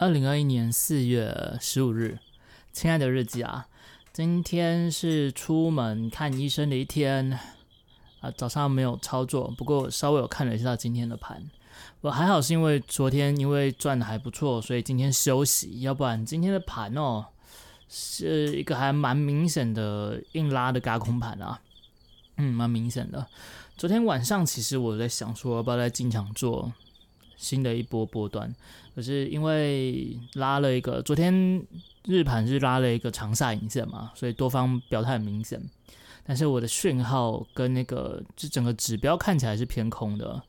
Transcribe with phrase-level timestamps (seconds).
[0.00, 2.18] 二零二一年四月十五日，
[2.72, 3.66] 亲爱的日记啊，
[4.14, 7.38] 今天是出门看医生的一天
[8.22, 8.30] 啊。
[8.34, 11.46] 早上没有操作，不过稍微有看了一下今天的盘。
[12.00, 15.82] 我还好是因为昨天因为赚的还不错，所以今天休息。
[15.82, 17.26] 要不然今天的盘哦，
[17.86, 21.60] 是一个还蛮明显的硬拉的嘎空盘啊。
[22.38, 23.26] 嗯，蛮明显的。
[23.76, 26.72] 昨天晚上其实我在想说，要不要再进场做
[27.40, 28.54] 新的一波波段？
[28.94, 31.64] 可是因为拉了一个，昨天
[32.04, 35.58] 日盘是拉了一个长下影线嘛，所以多方表态很明显。
[36.22, 40.40] 但是我的讯号跟那个，这整个指标看起来是偏空的。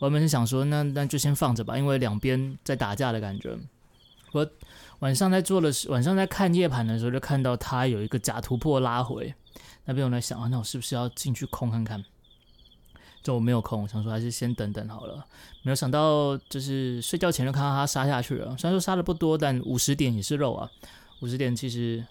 [0.00, 3.56] 我原本是想说，那那就先放着吧，因为两边在打架的感觉。
[4.32, 4.46] 我
[4.98, 9.32] 晚上在做的是，晚上在看夜盘的时候，就看到它有一个假突破拉回。
[9.84, 12.04] 那边我在想啊，那我是不是要进去空看看？
[13.22, 15.24] 就我没有空，想说还是先等等好了。
[15.62, 18.56] 没有想到，就是睡觉前就看到它杀下去了。
[18.56, 20.70] 虽然说杀的不多，但五十点也是肉啊。
[21.20, 22.04] 五十点其实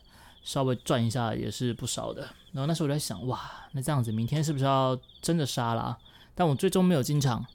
[0.44, 2.22] 稍微赚一下也是不少的。
[2.52, 3.40] 然后那时候我在想，哇，
[3.72, 5.98] 那这样子明天是不是要真的杀了？
[6.36, 7.46] 但我最终没有进场。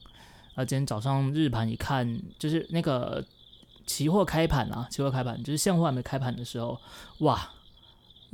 [0.55, 3.25] 啊，今天早上日盘一看，就是那个
[3.87, 6.81] 期货开盘啊，期货开盘就是现货还没开盘的时候，
[7.19, 7.51] 哇！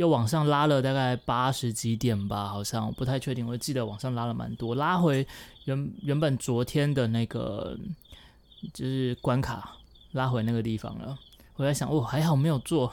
[0.01, 5.27] 又往上拉了大概八十几点吧，好像不太确定，我记得往上拉了蛮多，拉回
[5.67, 7.79] 原原本昨天的那个
[8.73, 9.77] 就是关卡，
[10.13, 11.19] 拉回那个地方了。
[11.57, 12.91] 我在想，哦，还好没有做，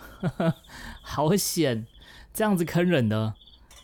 [1.02, 1.88] 好险，
[2.34, 3.34] 这样子坑人的。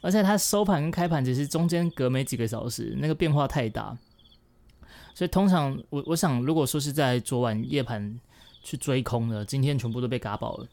[0.02, 3.98] 而且它收盘跟开盘其实中间隔没几个小时，那个变化太大，
[5.16, 8.20] 所以通常我我想，如果说是在昨晚夜盘
[8.62, 10.68] 去追空的，今天全部都被嘎爆了。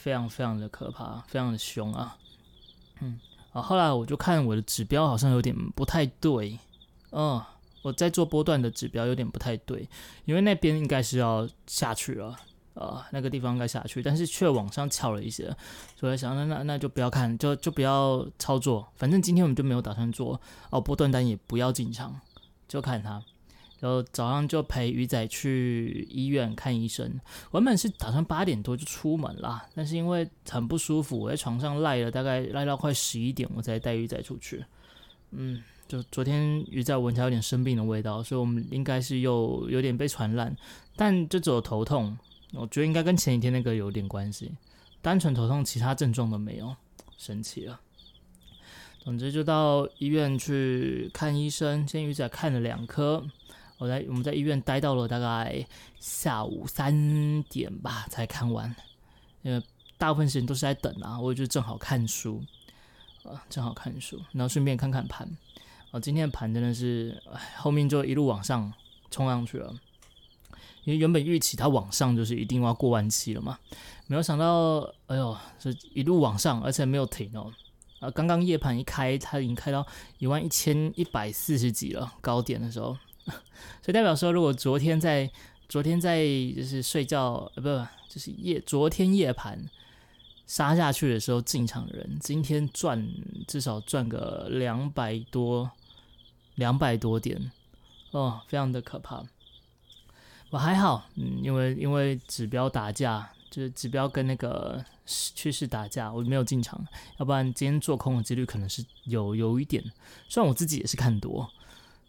[0.00, 2.16] 非常非常的可怕，非常的凶啊！
[3.00, 3.18] 嗯，
[3.52, 6.56] 啊，后来我就看我的指标好像有点不太对，
[7.10, 7.44] 哦，
[7.82, 9.88] 我在做波段的指标有点不太对，
[10.24, 12.36] 因为那边应该是要下去了，
[12.74, 15.52] 啊，那个地方该下去，但是却往上翘了一些，
[15.96, 22.20] 所以想那那那就不要看，就就不要操作，反正今天我们就没有打算做哦，波段单也不要进场，
[22.68, 23.20] 就看它。
[23.80, 27.20] 然后早上就陪鱼仔去医院看医生。
[27.52, 34.64] 原本是打算八点多就出门啦，但是因为很不舒服，我在床上赖了大概赖到快十一点，我才带鱼仔出去。
[35.30, 40.56] 嗯，就昨天鱼仔闻起来有点生病的味道，所以我们应该是又有点被传染。
[40.96, 42.18] 但就只有头痛，
[42.54, 44.50] 我觉得应该跟前几天那个有点关系。
[45.00, 46.74] 单纯头痛，其他症状都没有，
[47.16, 47.80] 神奇了。
[48.98, 53.24] 总之就到医院去看医生，先鱼仔看了两颗。
[53.78, 55.64] 我在我们在医院待到了大概
[56.00, 58.74] 下午三点吧才看完，
[59.42, 59.64] 因为
[59.96, 62.42] 大部分时间都是在等啊，我就正好看书，
[63.22, 65.28] 啊，正好看书，然后顺便看看盘，
[65.92, 67.22] 啊，今天的盘真的是
[67.56, 68.72] 后面就一路往上
[69.12, 69.72] 冲上去了，
[70.82, 73.58] 因为原本预期它往上就是一定要过万七了嘛，
[74.08, 77.52] 没有想到，哎呦，这一路往上，而且没有停哦，
[78.00, 79.86] 啊，刚刚夜盘一开，它已经开到
[80.18, 82.96] 一万一千一百四十几了，高点的时候。
[83.82, 85.30] 所以代表说，如果昨天在
[85.68, 86.24] 昨天在
[86.56, 87.68] 就是睡觉呃不
[88.08, 89.62] 就是夜昨天夜盘
[90.46, 93.06] 杀下去的时候进场的人，今天赚
[93.46, 95.70] 至少赚个两百多
[96.54, 97.52] 两百多点
[98.12, 99.22] 哦，非常的可怕。
[100.50, 106.82] 我还好，嗯，因为因为指标打架，就是指标跟那个趋势打架，我没有进场，
[107.18, 109.84] 要不然今天做空的几率可能是有有一点。
[110.30, 111.50] 虽然我自己也是看多。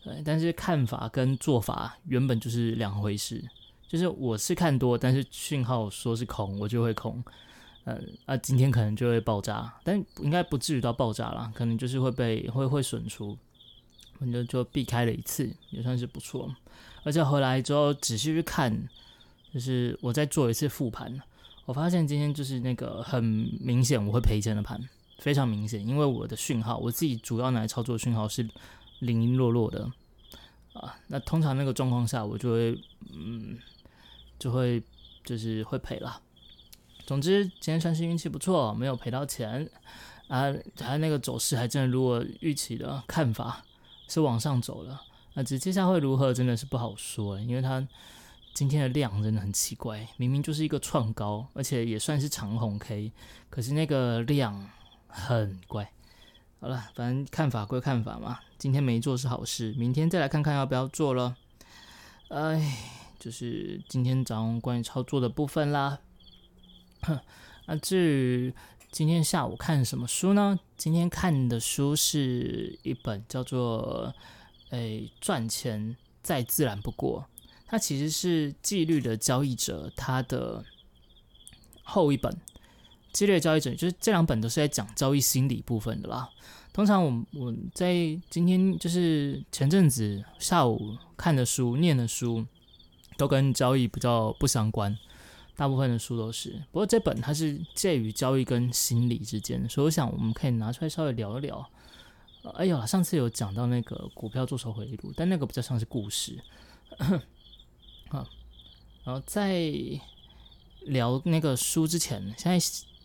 [0.04, 3.44] 对，但是看法跟做法原本就是两回事。
[3.88, 7.24] 就是我是看多，但是讯号说是空，我就会空。
[7.86, 13.36] 嗯啊，今天可能就会爆炸，但应该不至于到爆炸了，可能就是会被会会损出。
[14.20, 16.54] 我就就避开了一次，也算是不错。
[17.04, 18.88] 而且回来之后仔细去看，
[19.52, 21.20] 就是我再做一次复盘，
[21.66, 23.24] 我发现今天就是那个很
[23.60, 24.80] 明显我会赔钱的盘，
[25.18, 28.48] 非常明显，因为我的讯号，我自己主要拿来操作讯号是。
[29.00, 29.92] 零零落落的
[30.74, 32.80] 啊，那通常那个状况下，我就会
[33.12, 33.58] 嗯，
[34.38, 34.82] 就会
[35.24, 36.22] 就是会赔了。
[37.06, 39.70] 总之，今天算是运气不错，没有赔到钱
[40.28, 40.54] 啊。
[40.76, 43.64] 它那个走势还真的如我预期的看法
[44.08, 45.02] 是往上走了。
[45.34, 47.88] 那只接下来会如何，真的是不好说，因为它
[48.54, 53.12] 今天的量真的很奇怪，明明就是一个创高，而且也算是长红 K，
[53.50, 54.70] 可是那个量
[55.08, 55.92] 很怪。
[56.62, 58.38] 好了，反正看法归看法嘛。
[58.58, 61.38] 今天没做是好事，明天再来看看要不要做了。
[62.28, 62.78] 哎，
[63.18, 66.00] 就是今天早上关于操作的部分啦。
[67.66, 68.54] 那至于
[68.92, 70.60] 今天下午看什么书呢？
[70.76, 74.14] 今天看的书是一本叫做
[74.76, 77.26] 《哎赚钱再自然不过》，
[77.68, 80.66] 它其实是纪律的交易者他的
[81.84, 82.38] 后一本。
[83.12, 86.30] 激烈交易者就是这两本都是在讲交易心理部分的啦。
[86.72, 87.94] 通常我我在
[88.30, 92.46] 今天就是前阵子下午看的书、念的书，
[93.18, 94.98] 都跟交易比较不相关。
[95.56, 101.70] 大部分的书都是，不过这本它是介于交易跟心理之间，所以我想我们可以拿出来稍微聊一聊。
[102.54, 106.40] 哎呀，上次有讲到那个股票做手回忆录，但那个比较像是故事。
[108.08, 108.26] 啊，
[109.04, 109.70] 然后在
[110.84, 112.58] 聊那个书之前，现在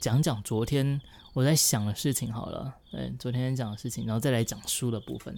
[0.05, 1.01] 讲讲昨天
[1.33, 2.75] 我在想的事情好了。
[2.91, 5.35] 对，昨天讲的事情，然后再来讲书的部分，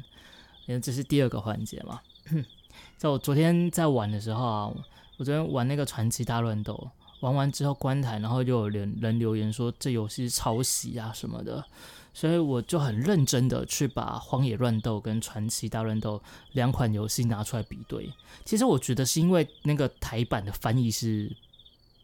[0.67, 2.01] 因为这是第二个环节嘛。
[2.99, 4.73] 在我昨天在玩的时候啊，
[5.19, 6.91] 我昨天玩那个传奇大乱斗。
[7.21, 11.65] 玩完之后关台，然后就有人人留言说这游戏抄袭啊什么的，
[12.13, 16.19] 所以我就很认真的去把《荒野乱斗》跟《传奇大乱斗》
[16.53, 18.13] 两款游戏拿出来比对。
[18.45, 21.35] 其实我觉得是因为那个台版的翻译是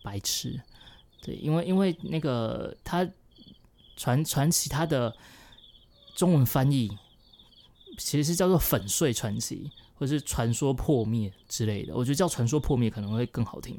[0.03, 0.59] 白痴，
[1.23, 3.09] 对，因为因为那个他
[3.97, 5.15] 传传奇他的
[6.15, 6.91] 中文翻译
[7.97, 13.79] 其实是叫做粉碎传奇，或是传说破灭之类的，我觉得叫传说破灭可能会更好听。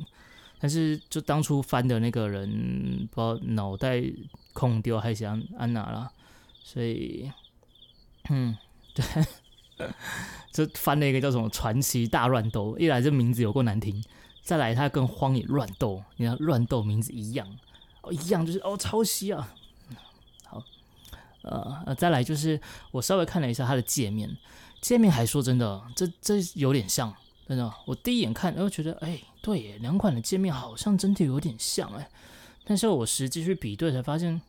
[0.60, 4.02] 但是，就当初翻的那个人，不知道脑袋
[4.54, 6.10] 空丢还是安安哪了，
[6.64, 7.30] 所以，
[8.30, 8.58] 嗯，
[8.96, 9.06] 对，
[10.54, 14.02] 就翻了一个叫什么《传奇大乱斗》，一来这名字有够难听，
[14.44, 17.48] 再来它跟《荒野乱斗》，你看乱斗名字一样，
[18.02, 19.56] 哦，一样就是哦抄袭啊。
[20.46, 20.62] 好，
[21.44, 22.60] 呃呃，再来就是
[22.92, 24.38] 我稍微看了一下它的界面，
[24.82, 27.16] 界面还说真的，这这有点像。
[27.46, 32.10] 真的，我第一眼看，然后觉得，哎，对耶，两款的界面好像真的有点像哎，
[32.64, 34.42] 但是我实际去比对才发现，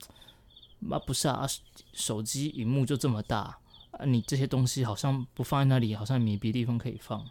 [0.88, 1.44] 啊，不是啊，
[1.93, 3.58] 手机荧幕就这么大
[3.91, 7.26] 啊，你这些东西好像不放在那里，好像没别的地方可以放。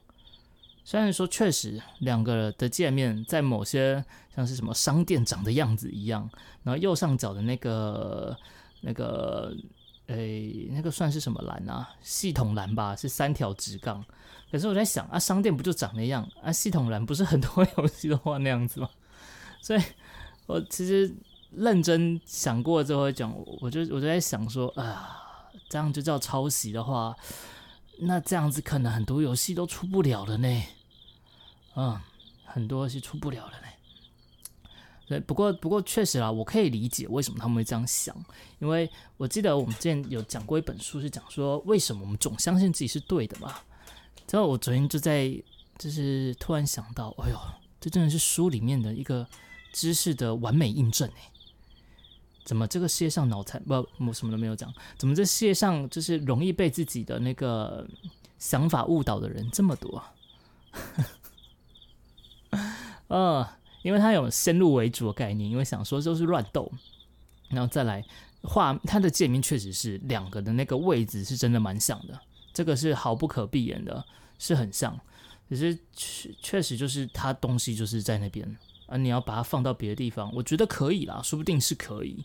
[0.86, 4.04] 虽然说确实两个的界面在某些
[4.36, 6.30] 像是什么商店长的样子一样，
[6.64, 8.38] 然后右上角的那个
[8.82, 9.56] 那个，
[10.08, 11.90] 诶，那个算是什么栏啊？
[12.02, 14.04] 系统栏吧，是三条直杠。
[14.52, 16.52] 可是我在想啊，商店不就长那样啊？
[16.52, 18.90] 系统栏不是很多 游戏都画那样子吗？
[19.62, 19.82] 所以
[20.46, 21.16] 我其实
[21.52, 27.16] 认真想过之后讲，我就我就在想说啊，这样就叫抄袭的话，
[28.00, 30.64] 那这样子可能很多游戏都出不了了呢。
[31.76, 32.00] 嗯，
[32.46, 33.68] 很多游戏出不了了呢。
[35.06, 38.16] 对，不过不过确实啦，我可以理解为什么他们会这样想，
[38.60, 43.54] 因为我记得我们之前有讲过一本书，是讲说为什么我们总相信自己是对的嘛。
[44.26, 45.30] 之后我昨天就在，
[45.78, 47.38] 就是突然想到，哎呦，
[47.82, 49.28] 这真的是书里面的一个
[49.74, 51.32] 知识的完美印证哎！
[52.44, 57.88] 怎么这个世界上脑残不，我什么都没有讲，怎么这世界上就是容易被自己的那个
[58.38, 60.04] 想法误导的人这么多？
[63.08, 63.48] 呃，
[63.82, 66.72] 因为他有先入为主的概念，因为想说就是乱斗，
[67.50, 68.04] 然后再来
[68.42, 72.20] 画他的界面，确实是两个的那个位置是真的蛮像的。
[72.54, 74.04] 这个是毫不可避免的，
[74.38, 75.00] 是很像，
[75.50, 78.58] 可是确确实就是他东西就是在那边
[78.88, 82.24] 啊，你要把它放到别的地方，我觉得可以啦，说不定是可以。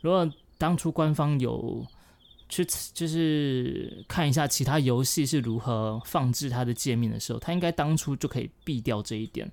[0.00, 1.86] 如果当初官方有
[2.48, 9.50] 去就是看一下其他游戏是如何放置它的界面的时候，它应该当初就可以避掉这一点。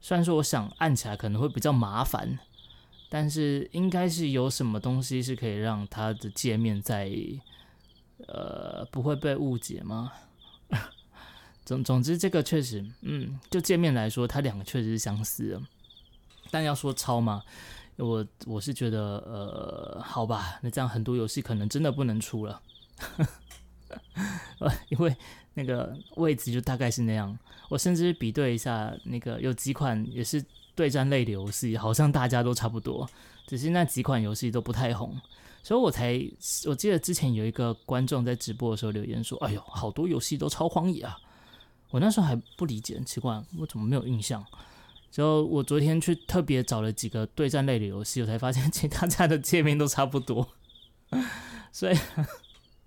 [0.00, 2.38] 虽然说我想按起来可能会比较麻烦，
[3.08, 7.10] 但是应该是有什么东西是可以让它的界面在。
[8.28, 10.12] 呃，不会被误解吗？
[11.64, 15.62] 总总之，这个确实，嗯，就界面来说，它两个确实是相似的。
[16.50, 17.42] 但要说抄吗？
[17.96, 22.62] 我我是觉得，呃，好吧，那这样很多游戏可能真的不能出了。
[24.58, 25.14] 呃， 因为
[25.52, 27.38] 那个位置就大概是那样。
[27.68, 30.42] 我甚至比对一下，那个有几款也是
[30.74, 33.06] 对战类的游戏，好像大家都差不多，
[33.46, 35.14] 只是那几款游戏都不太红。
[35.62, 36.18] 所以我才
[36.66, 41.18] 我记得之前有一个观众在直播的时候留言说：“哎呦，好多游戏都超荒野啊！”
[41.90, 44.42] 我那时候还不理解，很奇怪，我怎么没有印象？
[45.10, 50.48] 就我昨天去特别找了几个对战类的游戏，我才发现 其他家的界面都差不多。
[51.72, 51.96] 所以，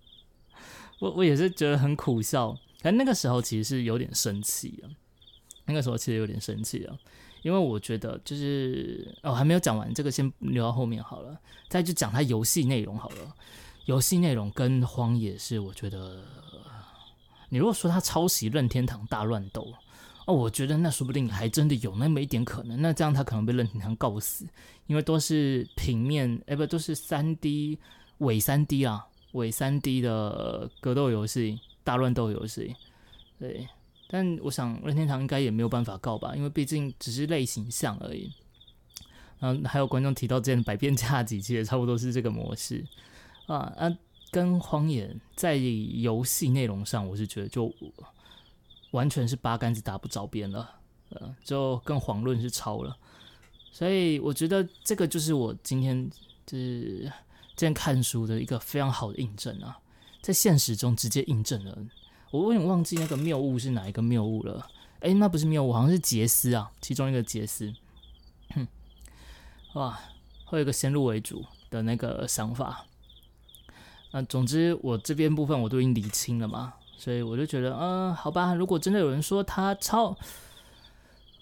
[1.00, 2.58] 我我也是觉得很苦笑。
[2.82, 4.88] 但那个时候其实是有点生气啊，
[5.66, 6.96] 那个时候其实有点生气啊。
[7.42, 11.38] 因为我觉得就是哦，还没有讲完，这个先留到后面好了。
[11.68, 13.36] 再就讲它游戏内容好了。
[13.86, 16.24] 游戏内容跟荒野是，我觉得
[17.50, 19.74] 你如果说它抄袭任天堂大乱斗
[20.26, 22.82] 哦，我觉得那说不定还真的有那么一点可能。
[22.82, 24.48] 那这样他可能被任天堂告死，
[24.88, 27.78] 因为都是平面，哎不，都是三 D
[28.20, 32.76] 伪三 D 啊，伪三 D 的格斗游戏、大乱斗游戏，
[33.38, 33.68] 对。
[34.10, 38.32] 但我想任天堂应该也没有办法告吧，因为毕竟只是类型像而已。
[39.40, 42.86] 然后还有观众提到之前百变恰吉，其实也差不多是这个模式
[43.48, 43.92] 啊啊，
[44.30, 47.74] 跟荒野在游戏内容上，我是觉得就
[48.94, 50.70] 完全是八竿子打不着边了，
[51.10, 52.96] 呃，就更遑论是抄了。
[53.72, 56.10] 所以我觉得这个就是我今天
[56.46, 57.12] 就是
[57.56, 59.80] 今天看书的一个非常好的印证啊，
[60.22, 61.78] 在现实中直接印证了。
[62.30, 64.68] 我有点忘记那个谬误是哪一个谬误了，
[65.00, 67.74] 诶，那不是谬误，好像是杰斯啊，其中一个杰斯。
[68.54, 68.68] 哼
[69.74, 70.00] 哇，
[70.46, 72.86] 会有一个先入为主的那个想法。
[74.12, 80.16] 那总之，我这边部分我都已经理清了嘛，所以我就觉得，嗯，好吧，如果真的有人说他超，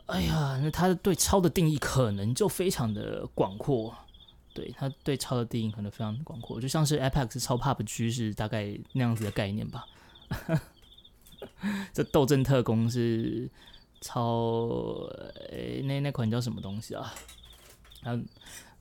[0.07, 3.95] 哎呀，那他对超的定义可能就非常的广阔，
[4.55, 9.85] 对他对超的定义可能非常广阔，就像是 Apex 超 PUBG 是大概那样子的概念吧。
[11.93, 13.47] 这斗阵特工是
[14.01, 15.05] 超，
[15.51, 17.13] 诶，那那款叫什么东西啊？
[18.05, 18.25] 嗯，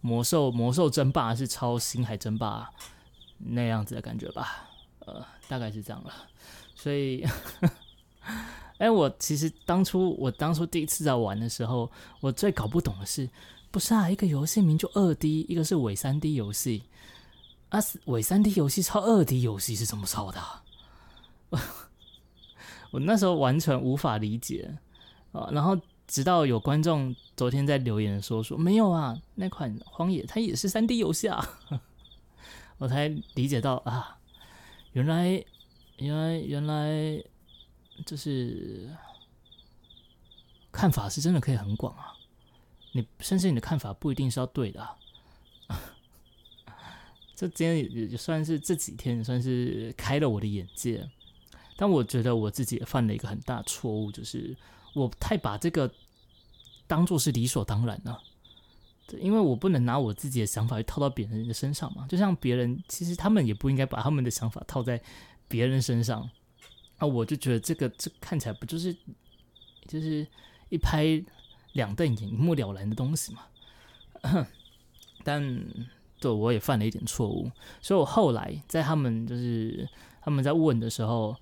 [0.01, 2.71] 魔兽魔兽争霸是超星海争霸
[3.37, 4.71] 那样子的感觉吧？
[5.01, 6.11] 呃，大概是这样了。
[6.83, 7.25] 所以，
[8.79, 13.29] 哎，我其实当初我当初第一次在玩的时候，我最搞不懂的是，
[13.71, 16.85] 不是啊，一个游戏名就二 D，一个是伪三 D 游戏，
[17.69, 20.41] 啊，伪三 D 游戏抄二 D 游戏是怎么抄的？
[22.91, 24.77] 我那时候完全无法理解
[25.33, 25.79] 啊，然后。
[26.11, 31.49] 直到有观众昨天在留言说说没有啊，那款《荒野》它也是三 D 游戏啊，
[32.79, 34.19] 我才理解到啊，
[34.91, 35.45] 原来
[36.01, 37.23] 原来原来
[38.05, 38.91] 就是
[40.73, 42.13] 看法是真的可以很广啊，
[42.93, 44.89] 你甚至你的看法不一定是要对的，
[47.37, 51.09] 这今天也也算是这几天算是开了我的眼界，
[51.77, 54.57] 但我觉得我自己也犯了一个很大错误，就是。
[54.93, 55.89] 我太把这个
[56.89, 58.21] 当做是理所当然了，
[59.21, 62.09] 因为我不能拿我自己的想法去套到别人的身上嘛。
[62.09, 65.01] 就像别人，其实他们也不应该把他们的想法套在
[65.51, 66.31] 别人身上。
[66.97, 68.97] 啊，我就觉得这个这看起来不就是
[69.87, 70.27] 就是
[70.71, 71.23] 一拍
[71.73, 73.43] 两瞪眼、一目了然的东西嘛？
[75.23, 75.43] 但
[76.19, 77.51] 对我也犯了一点错误，
[77.83, 79.87] 所以我后来在他们就是
[80.23, 81.37] 他们在问的时候。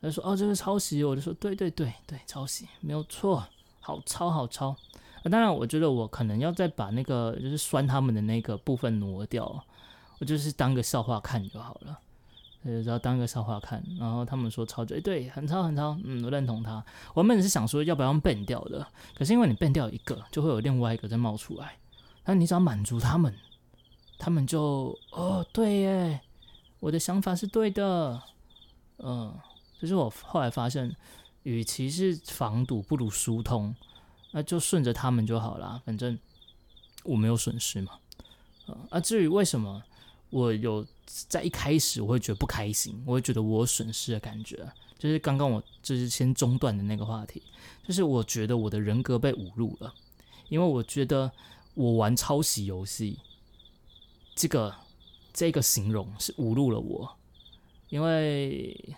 [0.00, 3.44] 他说：“哦，这个抄袭。”我就说：“对对对对，抄袭没有错，
[3.80, 4.68] 好抄好抄。”
[5.24, 9.64] 啊，当然，我觉得我可能要再把那个就是酸他们的那个部分挪掉，
[10.20, 11.98] 我就是当个笑话看就好了。
[12.64, 13.82] 呃，只要当个笑话看。
[13.98, 15.98] 然后他们说抄对，对，很超很超。
[16.04, 16.84] 嗯，我认同他。
[17.14, 21.76] 我本是想说要不要用变掉的，可是因为你变掉一个，就会有另外一个再冒出来。
[22.24, 23.34] 那你只要满足他们，
[24.18, 26.20] 他们就哦，对耶，
[26.80, 28.22] 我的想法是对的，
[28.98, 29.38] 嗯。
[29.80, 30.92] 就是我后来发现，
[31.44, 33.72] 与其是防堵，不如疏通，
[34.32, 36.18] 那就顺着他们就好了，反正
[37.04, 37.92] 我没有损失嘛。
[38.90, 39.84] 啊，至于为什么
[40.30, 40.84] 我有
[41.28, 47.42] 在一开始我会觉得不开心，我会觉得我损失的感觉，就是刚刚我就是先中断的那个话题，
[47.86, 49.92] 就是我觉得我的人格被侮辱了，
[50.48, 51.32] 因为我觉得
[51.74, 53.18] 我玩抄袭游戏，
[54.34, 54.74] 这个
[55.32, 57.16] 这个形容是侮辱了我，
[57.88, 58.94] 因为。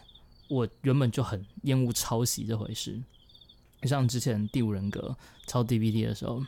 [0.50, 3.00] 我原本就很厌恶抄袭这回事，
[3.84, 6.44] 像之前第五人格抄 DVD 的时候，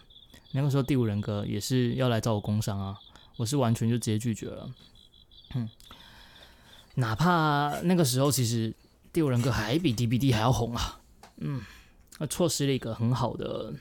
[0.50, 2.99] 那个时候第五人格也是要来找我工商啊，
[3.37, 4.69] 我是完全就直接拒绝了。
[5.55, 5.69] 嗯，
[6.95, 8.75] 哪怕那个时候其实
[9.13, 11.01] 第五人格还比 DVD 还要红啊，
[11.39, 11.63] 嗯，
[12.19, 13.73] 那错失了一个很好的，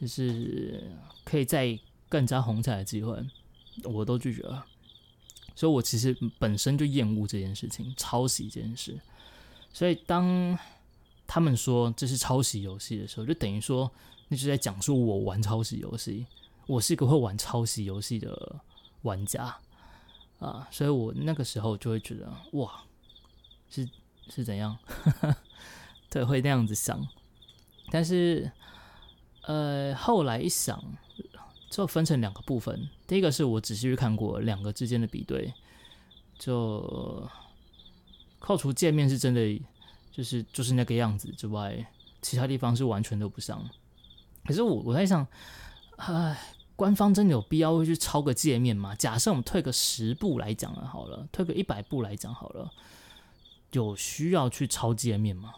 [0.00, 0.90] 就是
[1.24, 3.16] 可以再更加红起来的机会，
[3.84, 4.64] 我都拒绝了。
[5.54, 8.98] 所以我其实本身就厌恶这件事情，抄袭这件事。
[9.72, 10.58] 所以，当
[11.26, 13.90] 他们说这是抄袭游戏的时候，就等于说，
[14.28, 16.26] 那就在讲述我玩抄袭游戏，
[16.66, 18.56] 我是一个会玩抄袭游戏的
[19.02, 19.56] 玩家
[20.38, 22.82] 啊，所以我那个时候就会觉得，哇，
[23.68, 23.88] 是
[24.28, 24.76] 是怎样？
[26.10, 27.06] 对，会那样子想。
[27.90, 28.50] 但是，
[29.42, 30.82] 呃，后来一想，
[31.70, 32.88] 就分成两个部分。
[33.06, 35.54] 第一个是我仔细去看过两个之间的比对，
[36.38, 37.28] 就。
[38.38, 39.60] 扣除界面是真的，
[40.12, 41.84] 就是就是那个样子之外，
[42.22, 43.68] 其他地方是完全都不像。
[44.44, 45.26] 可是我我在想，
[45.96, 46.38] 唉，
[46.76, 48.94] 官方真的有必要会去抄个界面吗？
[48.94, 52.70] 假设我们退个十步来讲了好了，退个一百步来讲好了，
[53.72, 55.54] 有需要去抄界面吗？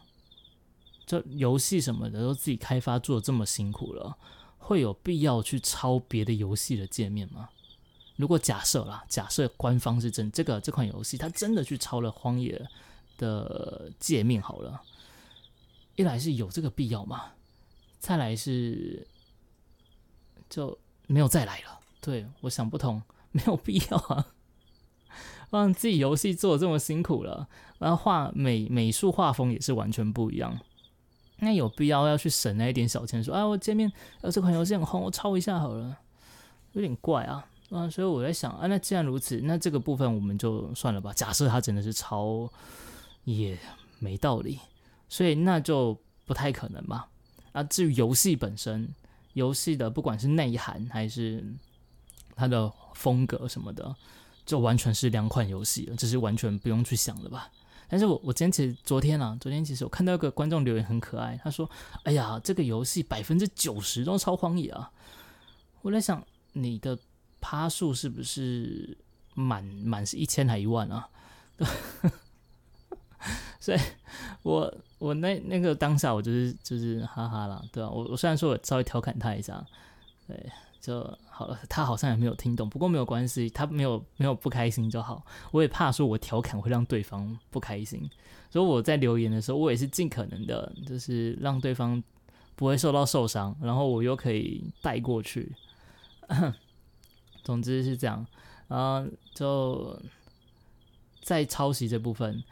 [1.05, 4.17] 这游戏什么的都自己开发做这么辛苦了，
[4.59, 7.49] 会有必要去抄别的游戏的界面吗？
[8.17, 12.57] 如果假设啦，假设官方是真这个这款游戏，它真的去抄了《荒野》
[13.21, 14.83] 的界面好了，
[15.97, 17.33] 一来是有这个必要吗？
[17.99, 19.07] 再来是
[20.51, 20.79] 就
[21.09, 21.81] 没有再来了。
[22.01, 24.27] 对我想不通， 没有必要啊。
[25.51, 27.49] 让自己游戏做的这么辛苦了，
[27.79, 30.61] 然后画美美术画风也是完全不一样。
[31.41, 35.97] 那有必要要去省那一点小钱，说啊，我见面呃这款游戏很红，我抄一下好了，
[36.73, 37.89] 有点怪啊啊！
[37.89, 41.13] 所以我在想啊，那既然如此，那这个部分我们就算了吧。
[41.13, 42.51] 假设他真的是抄，
[43.25, 43.57] 也
[44.01, 44.59] 没道理，
[45.09, 45.97] 所以那就
[46.27, 47.09] 不太可能吧。
[47.53, 48.89] 啊，至于游戏本身，
[49.35, 51.45] 游戏的不管是内涵还是
[52.35, 53.95] 它的风格什么的，
[54.45, 57.51] 就完全是两款游戏，这是完全不用去想的吧。
[57.91, 61.71] 但是我我今天其实昨天啊，昨天其实我看到一个观众留言很可爱，他说
[62.05, 64.91] ：“哎呀，这个游戏百分之九十都超荒野啊！”
[65.81, 66.99] 我在想，你的
[67.41, 68.99] 趴数是不是
[69.35, 71.09] 满满是一千还一万啊？
[73.61, 73.79] 所以，
[74.43, 77.91] 我我那那个当下我就是就是哈哈啦，对吧？
[77.91, 79.65] 我我虽然说我稍微调侃他一下，
[80.27, 80.51] 对。
[80.81, 85.23] 就好了，他好像也没有听懂，不过没有关系，他没有没有不开心就好。
[85.51, 88.09] 我也怕说我调侃会让对方不开心，
[88.49, 92.03] 所以我在留言的时候，我也是尽可能的，就是让对方
[92.55, 95.53] 不会受到受伤，然后我又可以带过去。
[97.43, 98.25] 总之是这样，
[98.69, 100.01] 然后就
[101.23, 102.43] 在抄袭这部分，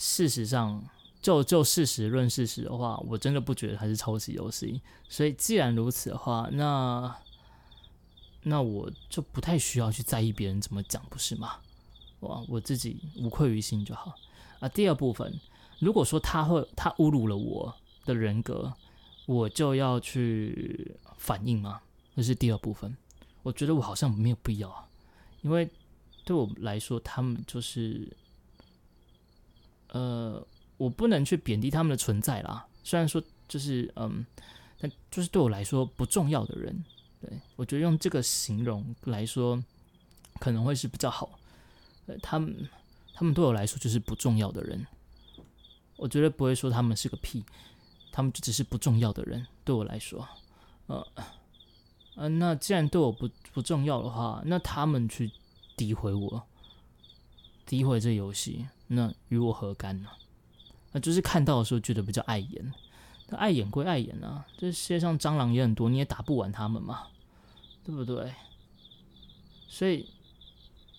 [0.00, 0.82] 事实上
[1.20, 4.80] 就就事实论事实的话，我真的不觉得它是抄袭游戏。
[5.08, 7.14] 所以既然如此的话，那。
[8.42, 11.58] 那我就不太需要去在意别人怎么讲，不是吗？
[12.20, 14.14] 哇，我自己无愧于心就好。
[14.60, 15.38] 啊，第二部分，
[15.78, 17.76] 如果说他会他侮辱了我
[18.06, 18.72] 的人格，
[19.26, 21.82] 我就要去反应吗？
[22.16, 22.96] 这是第二部分。
[23.42, 24.88] 我觉得我好像没有必要啊，
[25.42, 25.68] 因为
[26.24, 28.10] 对我来说，他们就是，
[29.90, 30.44] 呃，
[30.76, 32.66] 我不能去贬低他们的存在啦。
[32.82, 34.24] 虽然说就是，嗯，
[34.78, 36.84] 但就是对我来说不重要的人。
[37.20, 39.62] 对，我觉得用这个形容来说，
[40.38, 41.38] 可能会是比较好。
[42.06, 42.68] 呃，他们，
[43.14, 44.86] 他们对我来说就是不重要的人。
[45.96, 47.44] 我绝对不会说他们是个屁，
[48.10, 49.46] 他们就只是不重要的人。
[49.64, 50.26] 对我来说，
[50.86, 51.06] 呃，
[52.16, 55.30] 呃，那既然对我不不重要的话，那他们去
[55.76, 56.42] 诋毁我，
[57.68, 60.08] 诋毁这游戏，那与我何干呢？
[60.90, 62.72] 那就是看到的时候觉得比较碍眼。
[63.28, 67.06] 那碍眼归碍眼啊，这世界上蟑螂也很多，你也打不完他们嘛，
[67.84, 68.34] 对不对？
[69.68, 70.08] 所以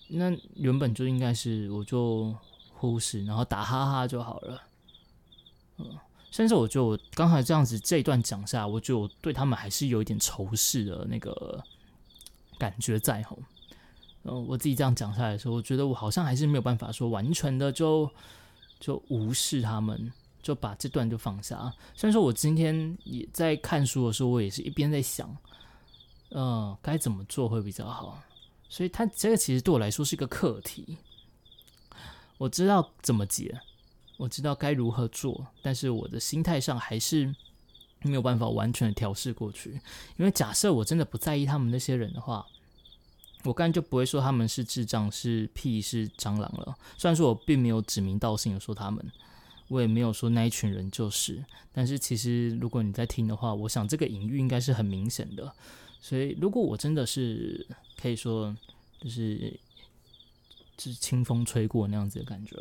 [0.08, 2.34] 那原本就应该是我就
[2.72, 4.62] 忽视，然后打哈哈就好了。
[5.76, 5.98] 嗯，
[6.30, 11.62] 甚至我就刚才这样子这一段讲下，我就对他们还是有一点仇视的那个
[12.58, 13.38] 感觉在吼。
[14.24, 18.10] 嗯，我自己这样讲下来的时候，我觉得我好像还是没有办法说完全的就
[18.80, 20.12] 就无视他们。
[20.42, 21.72] 就把这段就放下。
[21.94, 25.32] 虽然说我今天也在看书的时候，我也是一边在想，
[26.30, 28.20] 呃，该怎么做会比较好。
[28.68, 30.98] 所以，他这个其实对我来说是一个课题。
[32.38, 33.56] 我知道怎么解，
[34.16, 37.32] 我知道该如何做，但是我的心态上还是
[38.02, 39.80] 没有办法完全的调试过去。
[40.16, 42.44] 因为假设我真的不在意他们那些人的话，
[43.44, 46.74] 我刚才就不会说他们是智障、是屁、是蟑螂了。
[46.96, 49.04] 虽然说我并没有指名道姓的说他们。
[49.68, 55.50] 我也没有说那一群人就是，但是其实如果你在听的话，我想这个隐喻应该是很明显的。
[55.98, 57.66] 所以如果我真的是
[57.98, 58.54] 可以说，
[59.00, 59.58] 就是
[60.76, 62.54] 就是清风吹过那样子的感觉，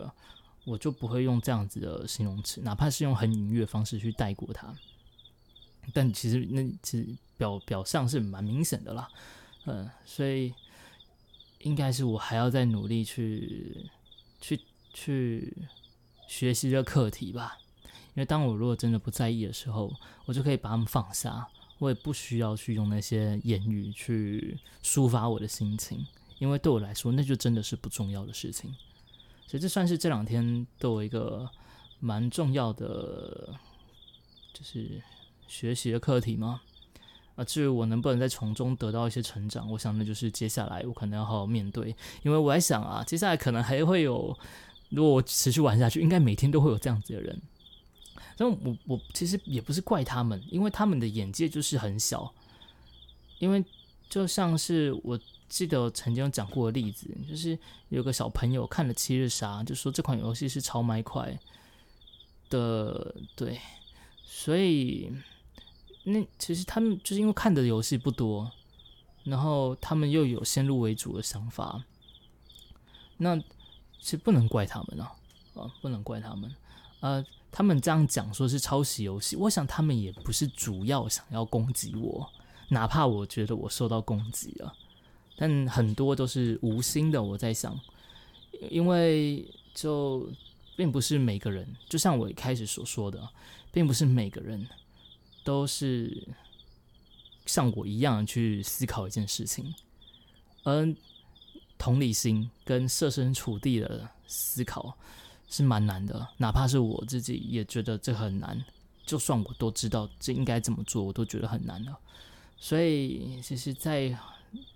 [0.64, 4.74] 我就不会用这样子的形容词，哪怕是用很隐喻的方式去带过它。
[5.94, 9.10] 但其实那其实表表象是蛮明显的啦，
[9.66, 10.54] 嗯，所以
[11.64, 13.90] 应该是我还要再努力去
[14.40, 14.60] 去
[14.94, 15.54] 去。
[16.28, 17.58] 学习这课题吧，
[18.16, 19.94] 因为当我如果真的不在意的时候，
[20.24, 21.46] 我就可以把他们放下，
[21.78, 26.08] 我也不需要去用那些言语去抒发我的心情，
[26.40, 28.74] 因为对我来说，那就真的是不重要的事情。
[29.46, 31.50] 所以这算是这两天对我一个
[32.00, 33.54] 蛮重要的，
[34.54, 35.04] 就是
[35.50, 36.62] 学习的课题吗？
[37.36, 44.38] 啊，至于我能不能在从中得到一些成长，我想那就是接下来我可能要好好面对，因为我在想啊，接下来可能还会有。
[44.90, 47.42] 如果我持续玩下去，应该每天都会有这样子的人。
[48.36, 52.30] 但我我其实也不是怪他们，因为他们的眼界就是很小。
[53.40, 53.64] 因为
[54.10, 55.18] 就像是我
[55.48, 61.40] 记得曾经讲过的例子，就是有个小朋友看了《七日杀》，就说这款游戏是超麦块
[62.50, 63.62] 的，对。
[64.26, 65.10] 所以
[66.04, 68.52] 那其实他们就是因为看的游戏不多，
[69.24, 71.84] 然后他们又有先入为主的想法，
[73.18, 73.42] 那。
[74.04, 75.14] 其实不能怪他们啊，
[75.54, 76.52] 啊，不能怪他们，
[77.02, 82.28] 呃，他们这样讲说是抄袭游戏，我想他们也不是主要想要攻击我，
[82.70, 84.74] 哪怕我觉得我受到攻击了，
[85.38, 87.22] 但很多都是无心的。
[87.22, 87.80] 我在想，
[88.72, 90.28] 因为就
[90.76, 93.30] 并不是每个人，就像我一开始所说的，
[93.72, 94.68] 并不是每个人
[95.44, 96.28] 都是
[97.46, 99.74] 像我一样去思考一件事情，
[100.64, 100.94] 而
[101.78, 104.98] 同理心跟设身处地的思考。
[105.54, 108.64] 是蛮难的，哪怕是我自己也觉得这很难。
[109.06, 112.00] 就算我都知道这应该怎么做，我都觉得很难了。
[112.58, 114.18] 所以，其实，在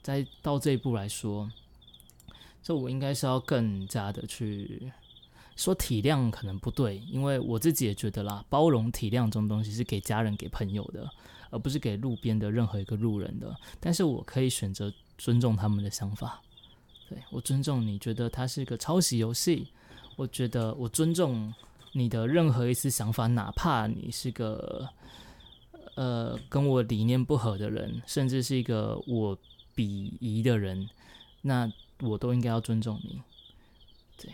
[0.02, 1.50] 在到这一步来说，
[2.62, 4.92] 这我应该是要更加的去
[5.56, 11.10] 说体谅，可能不对，因为我自己也觉得啦，包容体谅这种东西是给家人、给朋友的，
[11.50, 13.56] 而不是给路边的任何一个路人的。
[13.80, 16.42] 但是我可以选择尊重他们的想法，
[17.10, 19.68] 对我尊重你觉得它是一个抄袭游戏。
[20.18, 21.54] 我觉得我尊重
[21.92, 24.88] 你的任何一次想法，哪怕你是个
[25.96, 29.38] 呃跟我理念不合的人，甚至是一个我
[29.76, 30.90] 鄙夷的人，
[31.42, 33.22] 那我都应该要尊重你。
[34.18, 34.34] 对，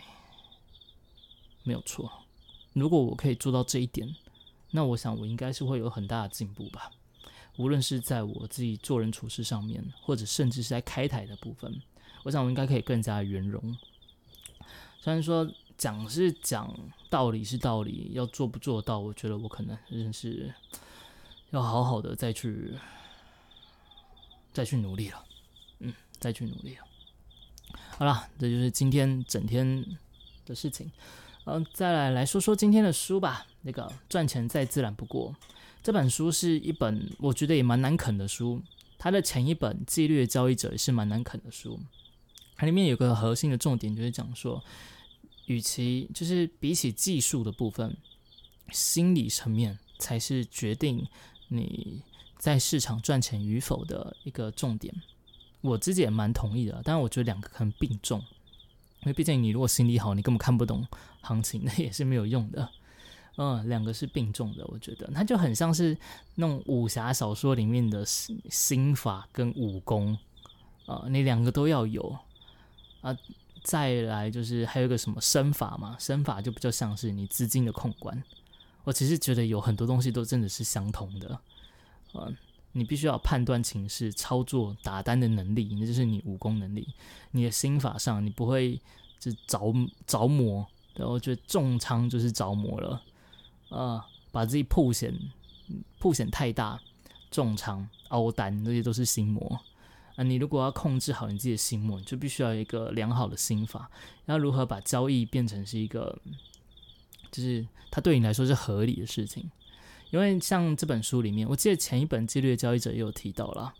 [1.64, 2.10] 没有错。
[2.72, 4.14] 如果我可以做到这一点，
[4.70, 6.90] 那我想我应该是会有很大的进步吧。
[7.58, 11.80] 无论是在我自己做人处事上面，或者甚至是在开台的部分，
[12.24, 13.76] 我想我应该可以更加圆融。
[15.00, 15.50] 虽然说。
[15.78, 16.72] 讲是讲
[17.10, 20.54] 道理是道理，要做不做到，我觉得我可能真是
[21.50, 22.78] 要好好的再去
[24.52, 25.24] 再去努力了，
[25.80, 26.84] 嗯，再去努力了。
[27.98, 29.84] 好了，这就是今天整天
[30.46, 30.88] 的事情。
[31.44, 33.46] 嗯，再来来说说今天的书吧。
[33.62, 35.34] 那个赚钱再自然不过，
[35.82, 38.62] 这本书是一本我觉得也蛮难啃的书。
[38.98, 41.78] 它的前一本《纪律交易者》也是蛮难啃的书。
[42.56, 44.62] 它里面有个核心的重点，就是讲说。
[45.46, 47.96] 与其就是比起技术的部分，
[48.70, 51.04] 心理层面才是决定
[51.48, 52.00] 你
[52.38, 54.94] 在市场赚钱与否的一个重点。
[55.60, 58.20] 我自己也蛮同意的，但是我觉得两个可能并重，
[59.00, 60.86] 因为毕竟你如果心理好，你根本看不懂
[61.22, 62.68] 行情，那 也是没有用的。
[63.38, 65.96] 嗯，两个是并重的，我觉得它就很像是
[66.34, 70.18] 那种武侠小说里面的心法跟武功
[70.84, 72.18] 啊，你两个都要有
[73.00, 73.16] 啊。
[73.64, 78.20] 再来就是还有一个什么身法嘛，身法就比较像是你资金的控管。
[78.82, 81.40] 我其实觉得有很多东西都真的是相同的，
[82.14, 82.36] 嗯，
[82.72, 86.88] 你必须要判断情势、操作打单的能力，那就是你武功能力。
[87.30, 88.80] 你的心法上，你不会
[89.20, 89.72] 就着
[90.08, 93.02] 着魔，对，我觉得重仓就是着魔了，
[93.70, 95.14] 啊，把自己铺险
[95.98, 96.80] 铺险太大，
[97.30, 99.60] 重仓凹单，这些都是心魔。
[100.16, 103.90] 啊，你如果要控制好你自己的心魔，就必须要有一个良好的心法。
[104.26, 106.18] 要如何把交易变成是一个，
[107.30, 109.50] 就是它对你来说是合理的事情？
[110.10, 113.72] 因为像这本书里面，我记得前一本《纪律交易者》也有提到了，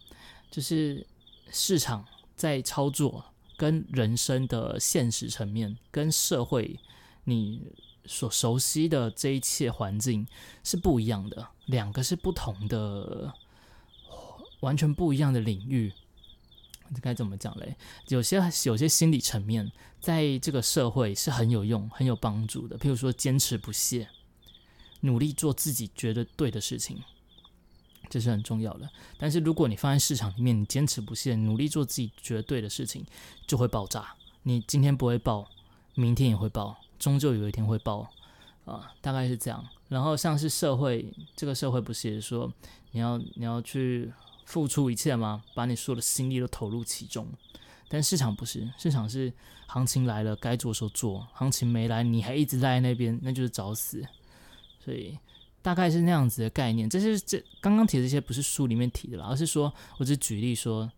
[0.51, 1.07] 就是
[1.51, 2.03] 市场
[2.35, 3.23] 在操作
[3.59, 6.81] 跟人生的现实层面，跟社会
[7.25, 7.73] 你
[8.05, 10.27] 所熟悉的这一切环境
[10.65, 13.33] 是不一样的，两个是不同的，
[14.61, 15.93] 完全不一样的领域。
[16.95, 17.75] 这该怎么讲嘞？
[18.09, 22.77] 有些有些心理层面，在这个社会是很有用、很有帮助的。
[22.77, 24.11] 譬如说，坚持不懈，
[25.01, 27.03] 努力做自己觉得对的事情，
[28.11, 28.91] 这是很重要的。
[29.17, 33.07] 但是，如果你放在市场里面，你坚持不懈，努力做自己觉得对的事情，
[33.47, 34.15] 就会爆炸。
[34.43, 35.49] 你今天不会爆，
[35.95, 38.09] 明天也会爆，终究有一天会爆
[38.65, 39.63] 啊，大概是这样。
[39.89, 42.51] 然后，像是社会，这个社会不是也说，
[42.93, 44.13] 你要你要去。
[44.45, 45.43] 付出一切吗？
[45.55, 47.27] 把你所有的心力都投入其中，
[47.89, 49.33] 但市场不是，市场是
[49.67, 54.05] 行情来了该做时候做，行情没来你还一直在那边，那就是找死。
[54.85, 55.17] 所以
[55.63, 56.91] 大概是那样子的概念。
[56.91, 60.91] 这是这刚刚提的这些不是书里面提的了，而是说我只举例说，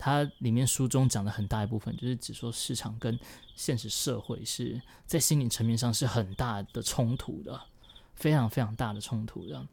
[0.00, 3.18] 它里面书中讲的很大一部分就是指说市场跟
[3.54, 7.60] 现实社会是在心理层面上是很大的冲突的，
[8.14, 9.64] 非常非常大的冲突的。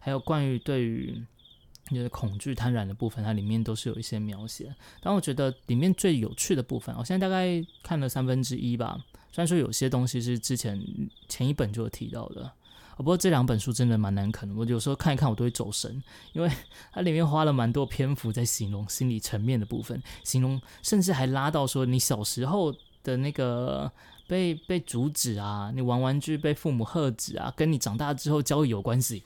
[0.00, 1.22] 还有关于对于。
[1.90, 4.74] 就是恐惧、贪婪的部分，它里面都是有一些描写。
[5.02, 9.04] 但我觉得里面最有趣的部分，我现在大概看了三分之一吧。
[9.30, 10.82] 虽然说有些东西是之前
[11.28, 12.50] 前一本就有提到的，
[12.96, 14.54] 不过这两本书真的蛮难啃。
[14.56, 16.02] 我有时候看一看，我都会走神，
[16.32, 16.50] 因为
[16.92, 23.90] 它里面花了蛮多篇幅在形容心理层面的部分，形容甚至还拉到说你小时候的那个
[24.26, 29.24] 被被阻止啊，你玩玩具被父母喝止啊，跟你长大之后交易有关系。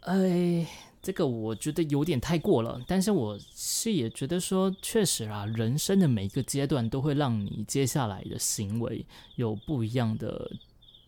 [0.00, 0.66] 哎。
[1.02, 10.48] 这个我觉得有点太过了，但是我是也觉得说，确实啊，人生的每一个阶段都会让你接下来的行为有不一样的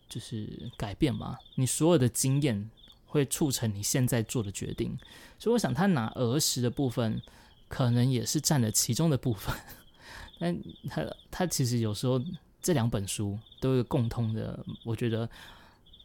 [0.07, 2.69] 就是改变嘛，你所有的经验
[3.05, 4.97] 会促成你现在做的决定。
[5.37, 7.21] 所以我想他拿儿时的部分，
[7.67, 9.55] 可能也是占了其中的部分。
[10.39, 10.57] 但
[10.89, 12.21] 他他其实有时候
[12.61, 15.29] 这两本书都有共通的，我觉得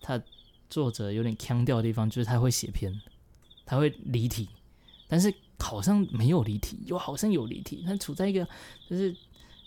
[0.01, 0.21] 他
[0.69, 3.01] 作者有点腔调的地方，就是他会写偏，
[3.67, 4.49] 他会离题，
[5.09, 7.83] 但是好像没有离题，又好像有离题。
[7.85, 8.47] 他处在一个
[8.89, 9.13] 就是，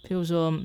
[0.04, 0.58] 譬如说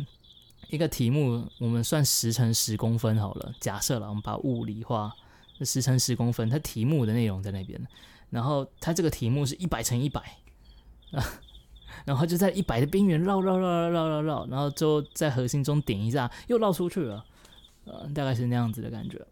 [0.69, 5.13] 一个题目，我们算十乘十公分好了，假设了，我们把物理化，
[5.61, 7.81] 十乘十公分，它题目的内容在那边，
[8.31, 10.21] 然后它这个题目是一百乘一百
[11.13, 11.25] 啊。
[12.05, 17.25] 然后就在一百的边缘绕绕绕绕绕绕绕，然后就在核心中点一下，又绕出去了，
[17.87, 19.27] 呃，大概是那样子的感觉。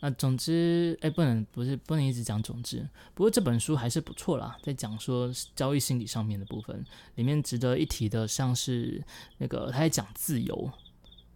[0.00, 6.84] 啊，总之，哎，不能不是不能一直讲总之，不过这本书还是不错啦，在讲说交易心理上面的部分，
[7.16, 9.02] 里面值得一提的，像是
[9.38, 10.70] 那个他在讲自由，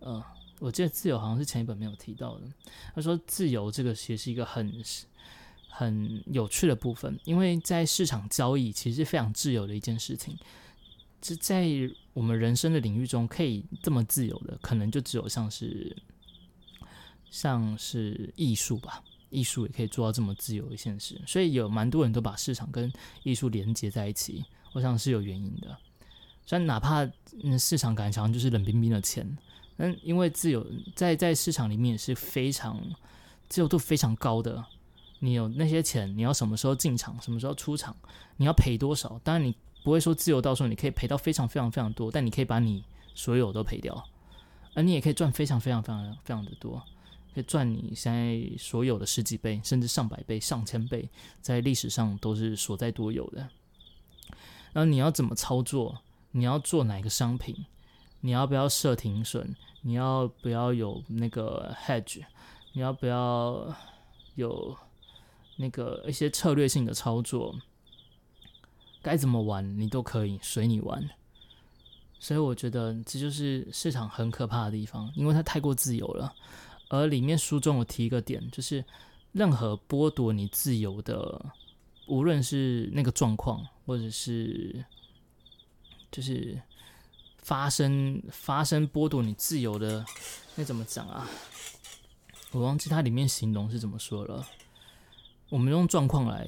[0.01, 0.23] 呃，
[0.61, 2.47] 我记得自由好像是前一本没有提到的，
[2.95, 4.83] 他说自由这个其实是一个很。
[5.75, 10.37] 很有趣的部分，因为在市场交易其实是非常自由的一件事情。
[11.19, 11.67] 这在
[12.13, 15.97] 我们人生的领域中，可以这么自由的，可能就只有像是
[17.33, 19.03] 像是艺术吧。
[19.31, 22.93] 艺术也可以做到这么自由的一件事，所以有蛮多人都把市场跟
[23.23, 24.45] 艺术连接在一起。
[24.75, 25.75] 我想是有原因的。
[26.45, 27.03] 虽然哪怕
[27.43, 29.27] 嗯市场感觉好像就是冷冰冰的钱，
[29.75, 32.79] 但因为自由在在市场里面也是非常
[33.49, 34.63] 自由度非常高的。
[35.21, 37.97] 你有那些钱，你要什么时候进场，什么时候出场，
[38.37, 39.19] 你要赔多少？
[39.25, 44.05] 当然，你不会说自由到时候你可以赔到非常非常非常多，但你可以把你所有都赔掉，
[44.75, 46.83] 而你也可以赚非常非常非常非常的多，
[47.35, 51.09] 可以赚你现在所有的十几倍，甚至上百倍、上千倍，
[51.41, 53.49] 在历史上都是所在多有的。
[54.73, 56.03] 然后你要怎么操作？
[56.31, 57.55] 你要做哪个商品？
[58.21, 59.55] 你要不要设停损？
[59.83, 62.23] 你要不要有那个 hedge？
[62.73, 63.75] 你要不要
[64.35, 64.77] 有？
[65.59, 67.55] 那个一些策略性的操作，
[69.03, 71.09] 该怎么玩你都可以随你玩，
[72.19, 76.35] 所以我觉得这就是市场很可怕的地方，因为它太过自由了。
[76.93, 78.85] 而里面书中有提一个点，就是
[79.33, 81.43] 任何剥夺你自由的，
[82.07, 84.85] 无论是那个状况，或者是
[86.11, 86.61] 就是
[87.39, 90.05] 发生发生剥夺你自由的，
[90.55, 91.27] 那怎么讲啊？
[92.51, 94.47] 我忘记它里面形容是怎么说了。
[95.49, 96.47] 我们用状况来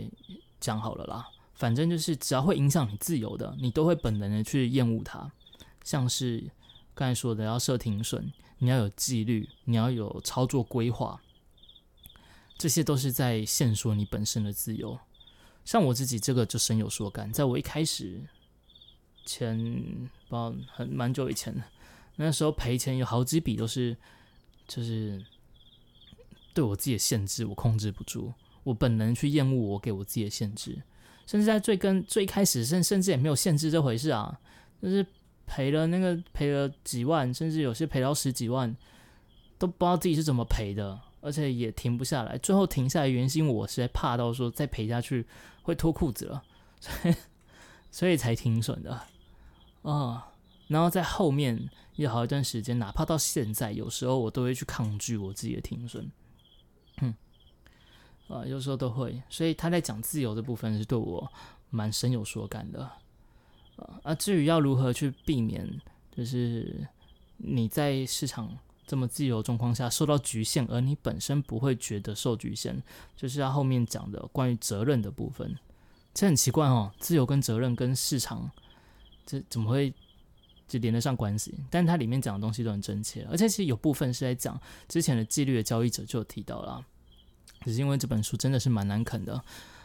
[0.60, 5.32] 讲好了啦，反正就是只要会影响你自由的，你都会本能的去厌恶它。
[5.82, 6.50] 像是
[6.94, 11.20] 刚才说的，要设停损，你要有纪律，你要有操作规划，
[12.56, 14.98] 这些都是在限缩你本身的自由。
[15.64, 18.22] 像我自己这个就深有所感，在我一开始
[19.24, 19.56] 前
[20.28, 21.54] 不知道很蛮久以前，
[22.16, 23.96] 那时候赔钱有好几笔都是，
[24.68, 25.24] 就是
[26.52, 28.32] 对我自己的限制，我控制不住。
[28.62, 30.82] 我本能去厌恶我给我自己的限制，
[31.26, 34.40] 甚至在最根最开始甚甚至也没有限制这回事啊，
[34.80, 35.04] 就是
[35.46, 38.74] 赔了那个赔了几万，甚至有些赔到十几万，
[39.58, 42.36] 都不知道自己是怎么赔的，而且也停不下来。
[42.38, 45.26] 最后停下来原因，我实在怕到说再赔下去
[45.62, 46.42] 会脱裤子了，
[46.80, 47.14] 所 以
[47.90, 49.00] 所以才停损的
[49.82, 50.30] 啊。
[50.68, 56.10] 然后在后面也好一段时间，哪怕到现在，有时候我都会去抗拒我自己的停损。
[58.26, 61.30] 啊，有时候都会，所以他在讲自由的部分是对我
[61.68, 62.90] 蛮深有所感的。
[64.02, 65.68] 啊，至于要如何去避免，
[66.16, 66.86] 就是
[67.36, 68.56] 你在市场
[68.86, 72.80] 这么自由状况下受到局限，而你本身不会觉得受局限，
[73.16, 75.56] 就是他后面讲的关于责任的部分。
[76.12, 78.50] 这很奇怪哦，自由跟责任跟市场，
[79.26, 79.92] 这怎么会
[80.68, 81.52] 就连得上关系？
[81.70, 86.84] 但它里面讲的东西都很真切，而且其实有部分是在讲之前的纪律的交易者就有提到了。
[87.64, 89.42] 只是因为这本书真的是蛮难啃的，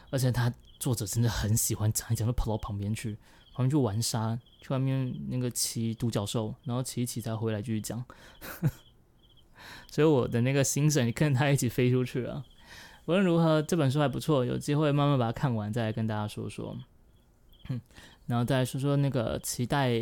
[0.10, 3.17] 而且他作者真的很喜欢讲一讲，就跑到旁边去，
[3.51, 8.03] 好像去玩沙，去外面那个骑独角兽，然后骑一骑才回来继续讲。
[9.91, 12.43] 所以我的那个心神跟着他一起飞出去了。
[13.05, 16.77] 无论如何，这本书还不错，有机会慢慢把它看完，再来跟大家说说。
[18.27, 19.99] 然后再来说说那个期待、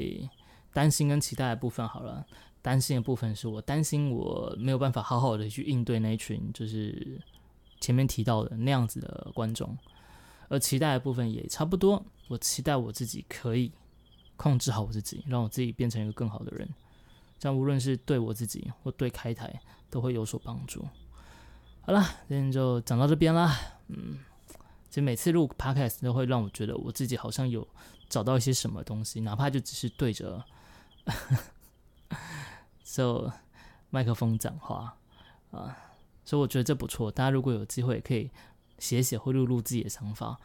[0.74, 2.26] 担心跟期待的部分好了。
[2.62, 7.20] 担心的部分是我担心我没有办法好好的去应对那一群，就是。
[7.80, 9.78] 前面提到的那样子的观众，
[10.50, 12.04] 而期待的部分也差不多。
[12.28, 13.72] 我期待我自己可以
[14.36, 16.68] 控制好我自己，让我自己变成一个更好的人。
[17.40, 20.86] 这样无论是对我自己或对开台都会有所帮助。
[21.82, 23.56] 好了，今天就讲到这边啦。
[23.88, 24.20] 嗯，
[24.90, 27.66] 其实每次录 podcast 都会让我觉得我自己好像有
[28.10, 30.44] 找到一些什么东西，哪怕就只是对着，
[32.84, 33.32] so
[33.90, 34.98] 麦克风讲话
[35.52, 35.78] 啊，
[36.26, 37.10] 所以我觉得这不错。
[37.10, 38.30] 大家如果有机会可以
[38.80, 40.40] 写写会录入自己的想法，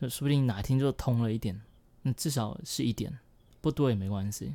[0.00, 1.60] 就说不定哪天就通了一点，
[2.02, 3.18] 那，至少是一点，
[3.60, 4.54] 不多也没关系。